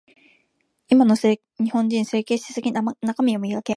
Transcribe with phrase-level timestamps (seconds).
[0.89, 1.37] 今の日
[1.71, 2.71] 本人、整形しすぎ。
[2.71, 2.89] 中
[3.21, 3.69] 身を磨け。